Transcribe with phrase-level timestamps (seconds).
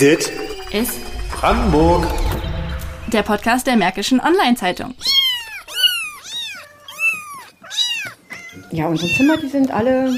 [0.00, 0.32] Dit
[0.72, 0.98] ist
[1.30, 2.06] Brandenburg.
[3.12, 4.94] der Podcast der Märkischen Online-Zeitung.
[8.70, 10.10] Ja, unsere Zimmer, die sind alle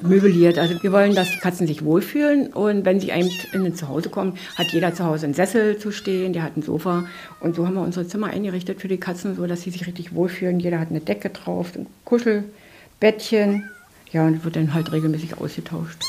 [0.00, 0.58] möbliert.
[0.58, 4.10] Also wir wollen, dass die Katzen sich wohlfühlen und wenn sie einem in ein Zuhause
[4.10, 7.06] kommen, hat jeder zu Hause einen Sessel zu stehen, der hat ein Sofa
[7.40, 10.14] und so haben wir unsere Zimmer eingerichtet für die Katzen, so dass sie sich richtig
[10.14, 10.60] wohlfühlen.
[10.60, 13.68] Jeder hat eine Decke drauf, ein Kuschelbettchen.
[14.12, 16.04] Ja, und wird dann halt regelmäßig ausgetauscht.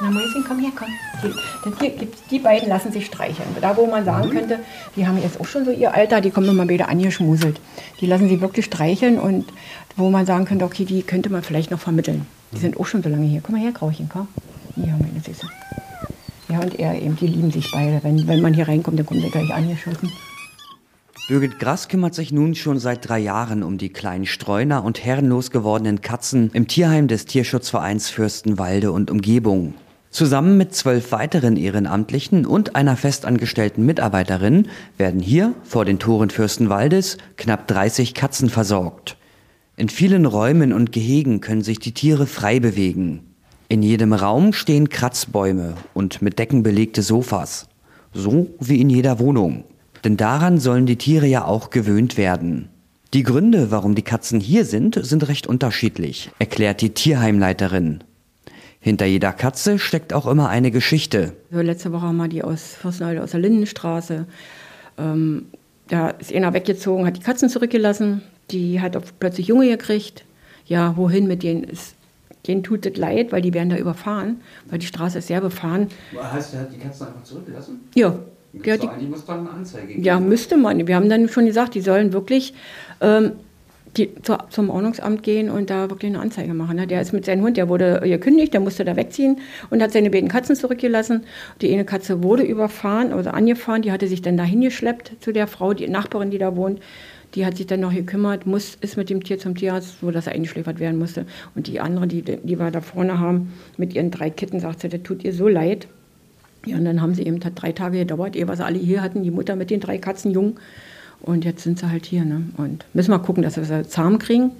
[0.00, 0.88] Na Mäuschen, komm her, komm.
[1.80, 3.48] Die, gibt's, die beiden lassen sich streicheln.
[3.62, 4.58] Da, wo man sagen könnte,
[4.94, 7.58] die haben jetzt auch schon so ihr Alter, die kommen immer wieder angeschmuselt.
[8.00, 9.46] Die lassen sie wirklich streicheln und
[9.96, 12.26] wo man sagen könnte, okay, die könnte man vielleicht noch vermitteln.
[12.52, 13.40] Die sind auch schon so lange hier.
[13.40, 14.28] Komm mal her, Grauchen, komm.
[14.74, 15.48] Hier, meine Süße.
[16.48, 18.04] Ja, und er eben, die lieben sich beide.
[18.04, 20.12] Wenn, wenn man hier reinkommt, dann kommen sie gleich angeschossen.
[21.28, 25.50] Birgit Grass kümmert sich nun schon seit drei Jahren um die kleinen Streuner und herrenlos
[25.50, 29.74] gewordenen Katzen im Tierheim des Tierschutzvereins Fürstenwalde und Umgebung.
[30.16, 37.18] Zusammen mit zwölf weiteren Ehrenamtlichen und einer festangestellten Mitarbeiterin werden hier vor den Toren Fürstenwaldes
[37.36, 39.18] knapp 30 Katzen versorgt.
[39.76, 43.24] In vielen Räumen und Gehegen können sich die Tiere frei bewegen.
[43.68, 47.68] In jedem Raum stehen Kratzbäume und mit Decken belegte Sofas.
[48.14, 49.64] So wie in jeder Wohnung.
[50.02, 52.70] Denn daran sollen die Tiere ja auch gewöhnt werden.
[53.12, 58.02] Die Gründe, warum die Katzen hier sind, sind recht unterschiedlich, erklärt die Tierheimleiterin.
[58.80, 61.32] Hinter jeder Katze steckt auch immer eine Geschichte.
[61.50, 64.26] Letzte Woche haben wir die aus Fürstenwalde, aus der Lindenstraße.
[64.98, 65.46] Ähm,
[65.88, 68.22] da ist einer weggezogen, hat die Katzen zurückgelassen.
[68.50, 70.24] Die hat auch plötzlich Junge gekriegt.
[70.66, 71.64] Ja, wohin mit denen?
[71.64, 71.94] Ist,
[72.46, 75.88] denen tut es leid, weil die werden da überfahren, weil die Straße ist sehr befahren.
[76.16, 77.80] Heißt, er hat die Katzen einfach zurückgelassen?
[77.94, 78.16] Ja,
[78.52, 80.02] der hat die, muss dann eine Anzeige geben.
[80.02, 80.86] ja, müsste man.
[80.86, 82.54] Wir haben dann schon gesagt, die sollen wirklich
[83.00, 83.32] ähm,
[83.96, 86.86] die, zu, zum Ordnungsamt gehen und da wirklich eine Anzeige machen.
[86.88, 89.38] Der ist mit seinem Hund, der wurde gekündigt, der musste da wegziehen
[89.70, 91.24] und hat seine beiden Katzen zurückgelassen.
[91.60, 95.46] Die eine Katze wurde überfahren oder angefahren, die hatte sich dann dahin geschleppt zu der
[95.46, 96.80] Frau, die Nachbarin, die da wohnt.
[97.34, 100.26] Die hat sich dann noch gekümmert, muss, ist mit dem Tier zum Tierarzt, so dass
[100.26, 101.26] er eingeschläfert werden musste.
[101.54, 104.88] Und die andere, die, die wir da vorne haben, mit ihren drei Kitten, sagt sie,
[104.88, 105.88] das tut ihr so leid.
[106.64, 109.02] Ja, und dann haben sie eben, hat drei Tage gedauert, ehe wir sie alle hier
[109.02, 110.58] hatten, die Mutter mit den drei Katzen jung.
[111.20, 112.24] Und jetzt sind sie halt hier.
[112.24, 112.42] Ne?
[112.56, 114.52] Und müssen wir gucken, dass wir sie zahm kriegen,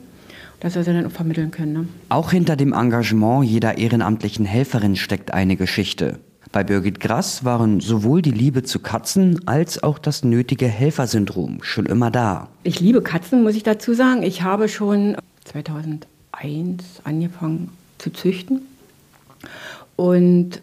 [0.61, 1.72] dass wir sie dann auch vermitteln können.
[1.72, 1.89] Ne?
[2.09, 6.19] Auch hinter dem Engagement jeder ehrenamtlichen Helferin steckt eine Geschichte.
[6.53, 11.87] Bei Birgit Grass waren sowohl die Liebe zu Katzen als auch das nötige Helfersyndrom schon
[11.87, 12.49] immer da.
[12.62, 14.22] Ich liebe Katzen, muss ich dazu sagen.
[14.22, 18.62] Ich habe schon 2001 angefangen zu züchten
[19.97, 20.62] und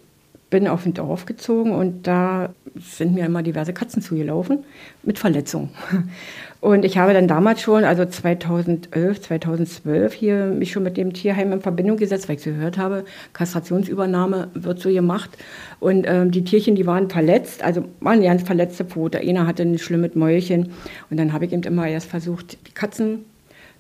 [0.54, 4.60] bin auf ein Dorf gezogen und da sind mir immer diverse Katzen zugelaufen
[5.02, 5.72] mit Verletzungen.
[6.62, 11.52] Und ich habe dann damals schon, also 2011, 2012, hier mich schon mit dem Tierheim
[11.54, 13.04] in Verbindung gesetzt, weil ich gehört habe,
[13.34, 15.32] Kastrationsübernahme wird so gemacht.
[15.80, 19.20] Und ähm, die Tierchen, die waren verletzt, also waren ganz verletzte Pfote.
[19.20, 20.70] Einer hatte ein schlimmes Mäulchen.
[21.10, 23.26] Und dann habe ich eben immer erst versucht, die Katzen,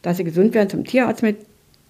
[0.01, 1.37] dass sie gesund werden, zum Tierarzt mit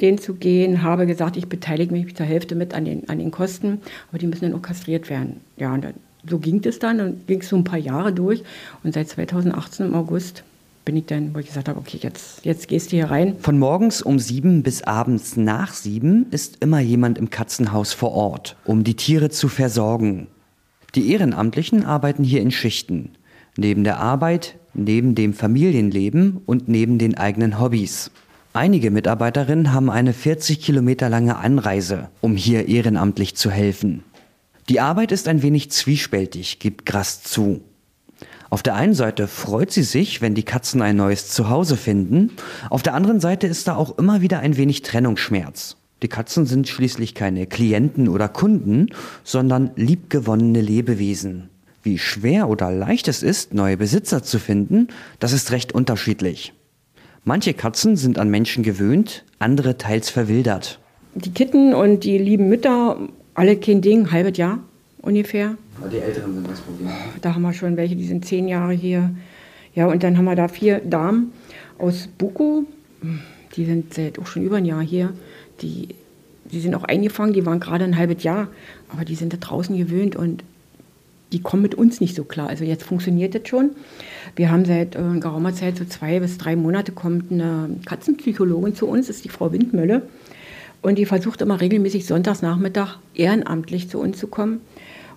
[0.04, 3.32] denen zu gehen, habe gesagt, ich beteilige mich zur Hälfte mit an den, an den
[3.32, 5.38] Kosten, aber die müssen dann auch kastriert werden.
[5.58, 5.94] Ja, und dann,
[6.30, 8.44] so ging es dann und ging es so ein paar Jahre durch.
[8.84, 10.44] Und seit 2018 im August
[10.86, 13.38] bin ich dann, wo ich gesagt habe, okay, jetzt, jetzt gehst du hier rein.
[13.40, 18.58] Von morgens um sieben bis abends nach sieben ist immer jemand im Katzenhaus vor Ort,
[18.66, 20.28] um die Tiere zu versorgen.
[20.96, 23.12] Die Ehrenamtlichen arbeiten hier in Schichten.
[23.56, 28.12] Neben der Arbeit, neben dem Familienleben und neben den eigenen Hobbys.
[28.56, 34.04] Einige Mitarbeiterinnen haben eine 40 Kilometer lange Anreise, um hier ehrenamtlich zu helfen.
[34.70, 37.62] Die Arbeit ist ein wenig zwiespältig, gibt Grass zu.
[38.52, 42.30] Auf der einen Seite freut sie sich, wenn die Katzen ein neues Zuhause finden,
[42.70, 45.76] auf der anderen Seite ist da auch immer wieder ein wenig Trennungsschmerz.
[46.04, 48.90] Die Katzen sind schließlich keine Klienten oder Kunden,
[49.24, 51.50] sondern liebgewonnene Lebewesen.
[51.82, 56.54] Wie schwer oder leicht es ist, neue Besitzer zu finden, das ist recht unterschiedlich.
[57.26, 60.80] Manche Katzen sind an Menschen gewöhnt, andere teils verwildert.
[61.16, 62.98] Die Kitten und die lieben Mütter,
[63.34, 64.60] alle kein Ding, halbes Jahr
[65.02, 65.56] ungefähr.
[65.90, 66.90] Die Älteren sind das Problem.
[67.22, 69.16] Da haben wir schon welche, die sind zehn Jahre hier.
[69.74, 71.32] Ja, und dann haben wir da vier Damen
[71.78, 72.66] aus Buko.
[73.56, 75.14] Die sind seit auch schon über ein Jahr hier.
[75.62, 75.90] Die,
[76.52, 78.50] die sind auch eingefangen, die waren gerade ein halbes Jahr.
[78.90, 80.44] Aber die sind da draußen gewöhnt und
[81.34, 82.48] die kommen mit uns nicht so klar.
[82.48, 83.72] Also jetzt funktioniert das schon.
[84.36, 88.88] Wir haben seit äh, geraumer Zeit, so zwei bis drei Monate, kommt eine Katzenpsychologin zu
[88.88, 90.04] uns, ist die Frau Windmölle.
[90.82, 94.62] Und die versucht immer regelmäßig sonntagsnachmittag ehrenamtlich zu uns zu kommen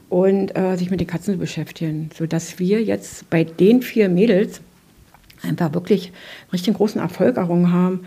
[0.09, 4.61] und äh, sich mit den Katzen zu beschäftigen, sodass wir jetzt bei den vier Mädels
[5.43, 6.13] einfach wirklich
[6.53, 8.01] richtig großen Erfolg errungen haben.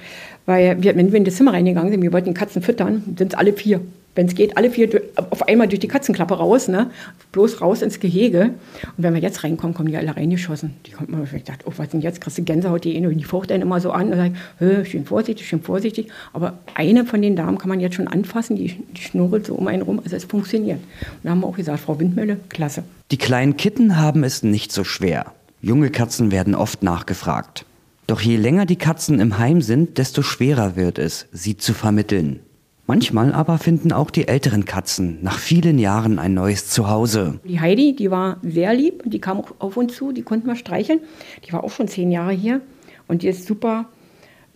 [0.46, 3.38] Weil wir, wenn wir in das Zimmer reingegangen sind, wir wollten Katzen füttern, sind es
[3.38, 3.82] alle vier
[4.20, 6.92] wenn es geht, alle vier auf einmal durch die Katzenklappe raus, ne?
[7.32, 8.50] bloß raus ins Gehege.
[8.98, 10.74] Und wenn wir jetzt reinkommen, kommen die alle reingeschossen.
[10.86, 12.20] Die kommt mal, ich dachte, oh, was denn jetzt?
[12.20, 15.62] Kriegst du Gänsehaut, die, die faucht einen immer so an und sagt, schön vorsichtig, schön
[15.62, 16.10] vorsichtig.
[16.34, 19.70] Aber eine von den Damen kann man jetzt schon anfassen, die, die schnurrt so um
[19.70, 20.80] einen rum, also es funktioniert.
[20.80, 22.84] Und da haben wir auch gesagt, Frau Windmühle, klasse.
[23.12, 25.32] Die kleinen Kitten haben es nicht so schwer.
[25.62, 27.64] Junge Katzen werden oft nachgefragt.
[28.06, 32.42] Doch je länger die Katzen im Heim sind, desto schwerer wird es, sie zu vermitteln.
[32.90, 37.40] Manchmal aber finden auch die älteren Katzen nach vielen Jahren ein neues Zuhause.
[37.48, 40.56] Die Heidi, die war sehr lieb die kam auch auf uns zu, die konnten wir
[40.56, 41.02] streicheln.
[41.46, 42.62] Die war auch schon zehn Jahre hier
[43.08, 43.90] und die ist super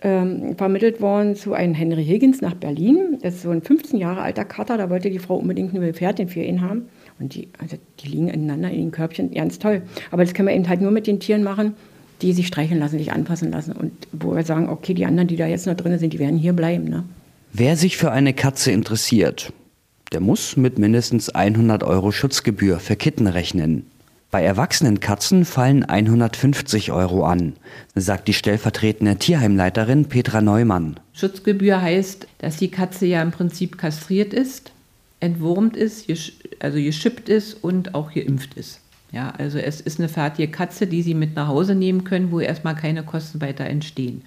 [0.02, 3.20] ähm, vermittelt worden zu einem Henry Higgins nach Berlin.
[3.22, 6.28] Das ist so ein 15 Jahre alter Kater, da wollte die Frau unbedingt eine Pferdchen
[6.28, 6.88] für ihn haben.
[7.20, 9.84] Und die, also die liegen ineinander in den Körbchen, ganz toll.
[10.10, 11.76] Aber das können wir eben halt nur mit den Tieren machen,
[12.24, 13.74] die sich streicheln lassen, sich anpassen lassen.
[13.74, 16.40] Und wo wir sagen, okay, die anderen, die da jetzt noch drin sind, die werden
[16.40, 16.86] hier bleiben.
[16.86, 17.04] Ne?
[17.56, 19.54] Wer sich für eine Katze interessiert,
[20.12, 23.86] der muss mit mindestens 100 Euro Schutzgebühr für Kitten rechnen.
[24.32, 27.54] Bei erwachsenen Katzen fallen 150 Euro an,
[27.94, 31.00] sagt die stellvertretende Tierheimleiterin Petra Neumann.
[31.14, 34.72] Schutzgebühr heißt, dass die Katze ja im Prinzip kastriert ist,
[35.20, 36.12] entwurmt ist,
[36.58, 38.80] also geschippt ist und auch geimpft ist.
[39.12, 42.40] Ja, also es ist eine fertige Katze, die Sie mit nach Hause nehmen können, wo
[42.40, 44.24] erstmal keine Kosten weiter entstehen.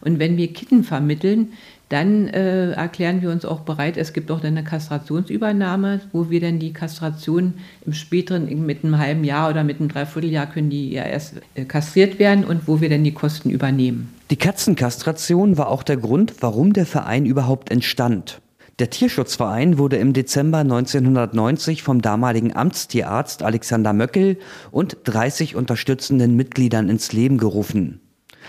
[0.00, 1.54] Und wenn wir Kitten vermitteln,
[1.88, 6.58] dann äh, erklären wir uns auch bereit, es gibt auch eine Kastrationsübernahme, wo wir dann
[6.58, 7.54] die Kastration
[7.86, 11.64] im späteren, mit einem halben Jahr oder mit einem Dreivierteljahr können die ja erst äh,
[11.64, 14.12] kastriert werden und wo wir dann die Kosten übernehmen.
[14.30, 18.40] Die Katzenkastration war auch der Grund, warum der Verein überhaupt entstand.
[18.78, 24.36] Der Tierschutzverein wurde im Dezember 1990 vom damaligen Amtstierarzt Alexander Möckel
[24.70, 28.00] und 30 unterstützenden Mitgliedern ins Leben gerufen.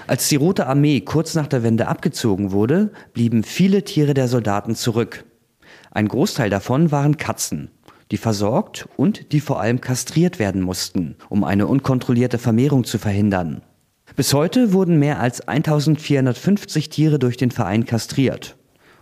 [0.08, 4.76] Als die Rote Armee kurz nach der Wende abgezogen wurde, blieben viele Tiere der Soldaten
[4.76, 5.26] zurück.
[5.92, 7.72] Ein Großteil davon waren Katzen,
[8.12, 13.62] die versorgt und die vor allem kastriert werden mussten, um eine unkontrollierte Vermehrung zu verhindern.
[14.16, 18.58] Bis heute wurden mehr als 1450 Tiere durch den Verein kastriert.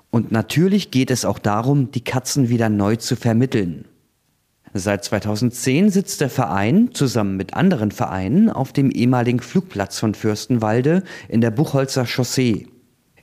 [0.10, 3.86] Und natürlich geht es auch darum, die Katzen wieder neu zu vermitteln.
[4.80, 11.04] Seit 2010 sitzt der Verein zusammen mit anderen Vereinen auf dem ehemaligen Flugplatz von Fürstenwalde
[11.30, 12.68] in der Buchholzer Chaussee.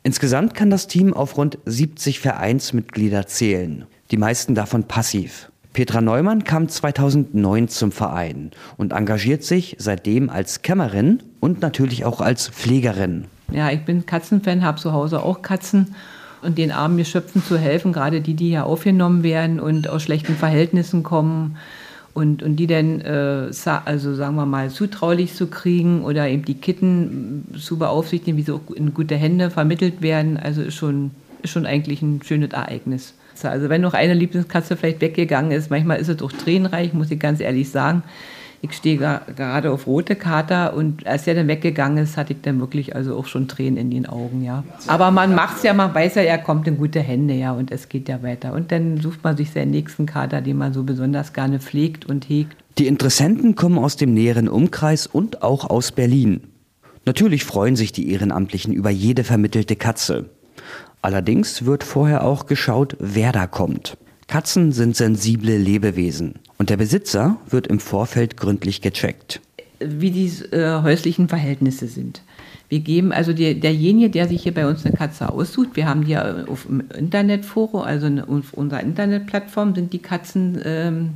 [0.03, 5.51] Insgesamt kann das Team auf rund 70 Vereinsmitglieder zählen, die meisten davon passiv.
[5.73, 12.21] Petra Neumann kam 2009 zum Verein und engagiert sich seitdem als Kämmerin und natürlich auch
[12.21, 13.27] als Pflegerin.
[13.53, 15.95] Ja, ich bin Katzenfan, habe zu Hause auch Katzen
[16.45, 20.37] und den armen Geschöpfen zu helfen, gerade die, die hier aufgenommen werden und aus schlechten
[20.37, 21.57] Verhältnissen kommen
[22.13, 23.51] und, und die dann, äh,
[23.85, 28.53] also sagen wir mal, zutraulich zu kriegen oder eben die Kitten zu beaufsichtigen, wie sie
[28.53, 31.11] auch in gute Hände vermittelt werden, also ist schon,
[31.43, 33.15] ist schon eigentlich ein schönes Ereignis.
[33.43, 37.19] Also wenn noch eine Lieblingskatze vielleicht weggegangen ist, manchmal ist es auch tränenreich, muss ich
[37.19, 38.05] ganz ehrlich sagen
[38.65, 42.61] ich stehe gerade auf rote Kater und als er dann weggegangen ist, hatte ich dann
[42.61, 44.65] wirklich also auch schon Tränen in den Augen, ja.
[44.87, 47.71] Aber man macht es ja, man weiß ja, er kommt in gute Hände, ja, und
[47.71, 48.55] es geht ja weiter.
[48.55, 52.27] Und dann sucht man sich seinen nächsten Kater, den man so besonders gerne pflegt und
[52.27, 52.57] hegt.
[52.79, 56.41] Die Interessenten kommen aus dem näheren Umkreis und auch aus Berlin.
[57.05, 60.31] Natürlich freuen sich die Ehrenamtlichen über jede vermittelte Katze.
[61.03, 63.99] Allerdings wird vorher auch geschaut, wer da kommt.
[64.27, 69.41] Katzen sind sensible Lebewesen und der Besitzer wird im Vorfeld gründlich gecheckt.
[69.81, 72.23] Wie die äh, häuslichen Verhältnisse sind.
[72.69, 76.05] Wir geben also der, derjenige, der sich hier bei uns eine Katze aussucht, wir haben
[76.05, 81.11] die auf dem Internetforum, also auf unserer Internetplattform sind die Katzen, ähm,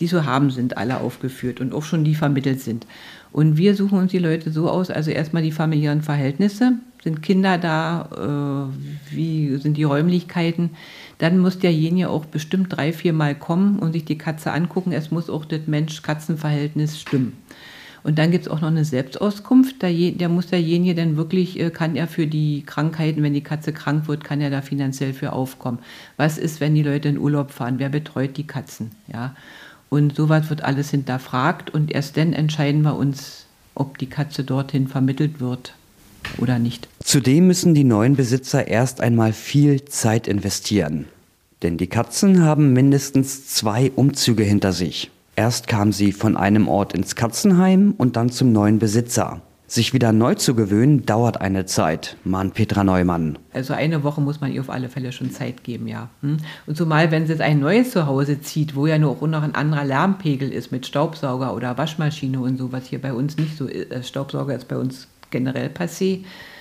[0.00, 2.86] die so haben, sind alle aufgeführt und auch schon die vermittelt sind.
[3.32, 6.72] Und wir suchen uns die Leute so aus, also erstmal die familiären Verhältnisse,
[7.02, 10.70] sind Kinder da, äh, wie sind die Räumlichkeiten,
[11.18, 14.92] dann muss derjenige auch bestimmt drei, vier Mal kommen und sich die Katze angucken.
[14.92, 17.34] Es muss auch das Mensch-Katzen-Verhältnis stimmen.
[18.02, 19.82] Und dann gibt es auch noch eine Selbstauskunft.
[19.82, 23.72] Da, da, muss derjenige dann wirklich, äh, kann er für die Krankheiten, wenn die Katze
[23.72, 25.80] krank wird, kann er da finanziell für aufkommen.
[26.16, 27.78] Was ist, wenn die Leute in Urlaub fahren?
[27.78, 28.92] Wer betreut die Katzen?
[29.12, 29.34] Ja.
[29.88, 34.88] Und sowas wird alles hinterfragt und erst dann entscheiden wir uns, ob die Katze dorthin
[34.88, 35.74] vermittelt wird
[36.38, 36.88] oder nicht.
[37.02, 41.06] Zudem müssen die neuen Besitzer erst einmal viel Zeit investieren.
[41.62, 45.10] Denn die Katzen haben mindestens zwei Umzüge hinter sich.
[45.36, 49.42] Erst kam sie von einem Ort ins Katzenheim und dann zum neuen Besitzer.
[49.68, 53.36] Sich wieder neu zu gewöhnen, dauert eine Zeit, mahnt Petra Neumann.
[53.52, 56.08] Also eine Woche muss man ihr auf alle Fälle schon Zeit geben, ja.
[56.22, 56.36] Hm?
[56.66, 59.56] Und zumal, wenn sie jetzt ein neues Zuhause zieht, wo ja nur auch noch ein
[59.56, 63.66] anderer Lärmpegel ist mit Staubsauger oder Waschmaschine und so, was hier bei uns nicht so
[63.66, 63.90] ist.
[63.90, 66.20] Äh, Staubsauger ist bei uns generell passé,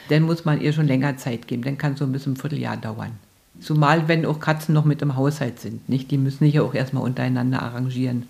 [0.10, 1.64] dann muss man ihr schon länger Zeit geben.
[1.64, 3.12] Dann kann es so ein bisschen ein Vierteljahr dauern.
[3.60, 6.10] Zumal wenn auch Katzen noch mit im Haushalt sind, nicht?
[6.10, 8.28] Die müssen sich ja auch erstmal untereinander arrangieren.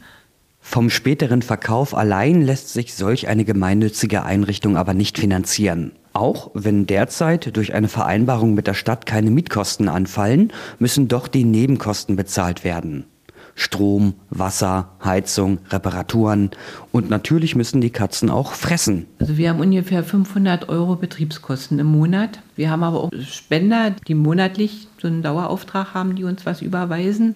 [0.68, 5.94] Vom späteren Verkauf allein lässt sich solch eine gemeinnützige Einrichtung aber nicht finanzieren.
[6.12, 11.46] Auch wenn derzeit durch eine Vereinbarung mit der Stadt keine Mietkosten anfallen, müssen doch die
[11.46, 13.06] Nebenkosten bezahlt werden.
[13.54, 16.50] Strom, Wasser, Heizung, Reparaturen
[16.92, 19.06] und natürlich müssen die Katzen auch fressen.
[19.20, 22.42] Also wir haben ungefähr 500 Euro Betriebskosten im Monat.
[22.58, 27.36] Wir haben aber auch Spender, die monatlich so einen Dauerauftrag haben, die uns was überweisen.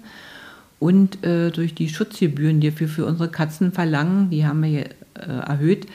[0.80, 4.90] Und äh, durch die Schutzgebühren, die wir für unsere Katzen verlangen, die haben wir äh,
[5.16, 5.88] erhöht,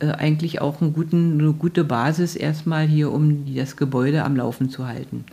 [0.00, 4.86] äh, eigentlich auch guten, eine gute Basis erstmal hier, um das Gebäude am Laufen zu
[4.86, 5.24] halten.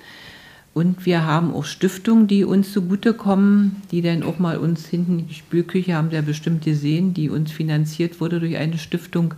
[0.73, 5.33] Und wir haben auch Stiftungen, die uns zugutekommen, die dann auch mal uns hinten, die
[5.33, 9.33] Spülküche haben ja bestimmt gesehen, die uns finanziert wurde durch eine Stiftung.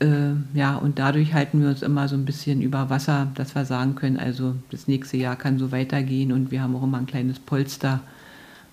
[0.00, 3.64] Äh, ja, und dadurch halten wir uns immer so ein bisschen über Wasser, dass wir
[3.64, 7.06] sagen können, also das nächste Jahr kann so weitergehen und wir haben auch immer ein
[7.06, 8.00] kleines Polster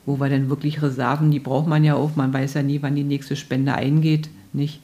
[0.06, 2.96] wo wir dann wirklich Reserven, die braucht man ja auch, man weiß ja nie, wann
[2.96, 4.82] die nächste Spende eingeht, nicht?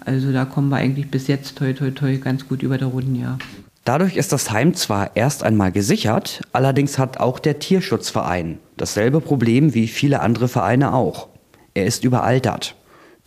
[0.00, 3.16] Also da kommen wir eigentlich bis jetzt toi toi toi ganz gut über der Runden,
[3.16, 3.38] ja.
[3.84, 9.74] Dadurch ist das Heim zwar erst einmal gesichert, allerdings hat auch der Tierschutzverein dasselbe Problem
[9.74, 11.28] wie viele andere Vereine auch.
[11.74, 12.74] Er ist überaltert.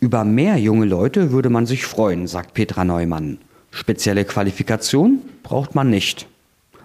[0.00, 3.38] Über mehr junge Leute würde man sich freuen, sagt Petra Neumann.
[3.70, 6.26] Spezielle Qualifikation braucht man nicht.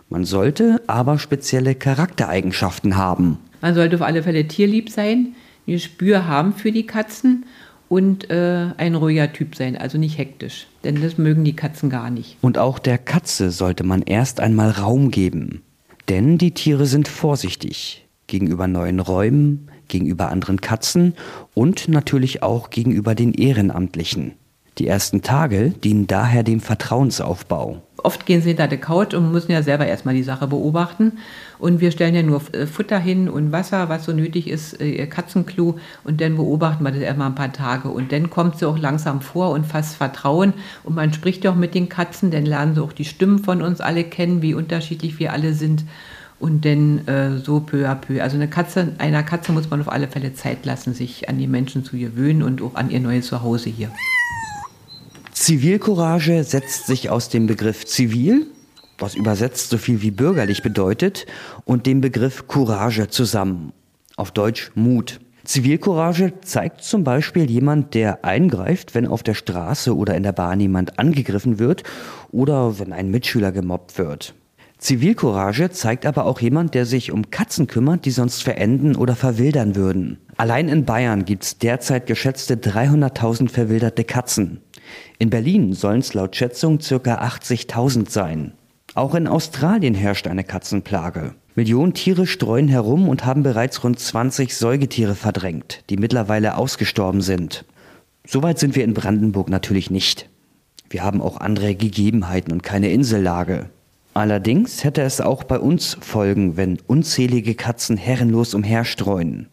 [0.10, 3.40] Man sollte aber spezielle Charaktereigenschaften haben.
[3.62, 5.36] Man sollte auf alle Fälle tierlieb sein,
[5.68, 7.46] ein Gespür haben für die Katzen
[7.90, 10.68] und äh, ein ruhiger Typ sein, also nicht hektisch.
[10.84, 12.38] Denn das mögen die Katzen gar nicht.
[12.42, 15.62] Und auch der Katze sollte man erst einmal Raum geben.
[16.10, 21.14] Denn die Tiere sind vorsichtig gegenüber neuen Räumen, gegenüber anderen Katzen
[21.54, 24.34] und natürlich auch gegenüber den Ehrenamtlichen.
[24.78, 27.82] Die ersten Tage dienen daher dem Vertrauensaufbau.
[28.06, 31.14] Oft gehen sie hinter der Couch und müssen ja selber erstmal die Sache beobachten.
[31.58, 34.92] Und wir stellen ja nur äh, Futter hin und Wasser, was so nötig ist, äh,
[34.92, 35.80] ihr Katzenklo.
[36.04, 37.90] Und dann beobachten wir das erstmal ein paar Tage.
[37.90, 40.54] Und dann kommt sie auch langsam vor und fast Vertrauen.
[40.84, 43.64] Und man spricht ja auch mit den Katzen, dann lernen sie auch die Stimmen von
[43.64, 45.84] uns alle kennen, wie unterschiedlich wir alle sind.
[46.40, 48.22] Und dann äh, so peu à peu.
[48.22, 51.48] Also eine Katze, einer Katze muss man auf alle Fälle Zeit lassen, sich an die
[51.48, 53.90] Menschen zu gewöhnen und auch an ihr neues Zuhause hier.
[55.46, 58.48] Zivilcourage setzt sich aus dem Begriff zivil,
[58.98, 61.28] was übersetzt so viel wie bürgerlich bedeutet,
[61.66, 63.72] und dem Begriff Courage zusammen.
[64.16, 65.20] Auf Deutsch Mut.
[65.44, 70.60] Zivilcourage zeigt zum Beispiel jemand, der eingreift, wenn auf der Straße oder in der Bahn
[70.60, 71.84] jemand angegriffen wird
[72.32, 74.34] oder wenn ein Mitschüler gemobbt wird.
[74.80, 79.76] Zivilcourage zeigt aber auch jemand, der sich um Katzen kümmert, die sonst verenden oder verwildern
[79.76, 80.18] würden.
[80.38, 84.62] Allein in Bayern gibt es derzeit geschätzte 300.000 verwilderte Katzen.
[85.20, 86.96] In Berlin sollen es laut Schätzung ca.
[86.96, 88.54] 80.000 sein.
[88.94, 91.36] Auch in Australien herrscht eine Katzenplage.
[91.56, 97.66] Millionen Tiere streuen herum und haben bereits rund 20 Säugetiere verdrängt, die mittlerweile ausgestorben sind.
[98.28, 100.30] Soweit sind wir in Brandenburg natürlich nicht.
[100.90, 103.70] Wir haben auch andere Gegebenheiten und keine Insellage.
[104.14, 109.48] Allerdings hätte es auch bei uns Folgen, wenn unzählige Katzen herrenlos umherstreuen.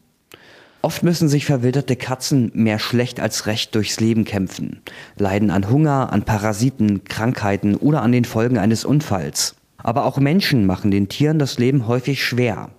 [0.85, 4.83] Oft müssen sich verwilderte Katzen mehr schlecht als recht durchs Leben kämpfen,
[5.17, 9.55] leiden an Hunger, an Parasiten, Krankheiten oder an den Folgen eines Unfalls.
[9.77, 12.71] Aber auch Menschen machen den Tieren das Leben häufig schwer.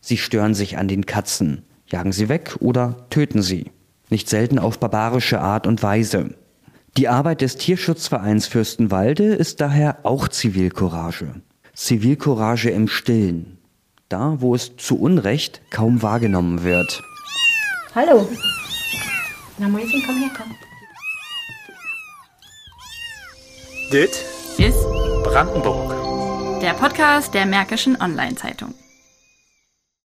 [0.00, 3.72] Sie stören sich an den Katzen, jagen sie weg oder töten sie.
[4.10, 6.34] Nicht selten auf barbarische Art und Weise.
[6.96, 11.34] Die Arbeit des Tierschutzvereins Fürstenwalde ist daher auch Zivilcourage.
[11.74, 13.58] Zivilcourage im Stillen,
[14.08, 17.02] da wo es zu Unrecht kaum wahrgenommen wird.
[17.92, 18.28] Hallo.
[19.58, 20.54] Na, Mäuschen, komm her, komm.
[23.92, 24.10] Dit
[24.58, 24.84] ist
[25.24, 26.60] Brandenburg.
[26.62, 28.74] Der Podcast der Märkischen Online-Zeitung.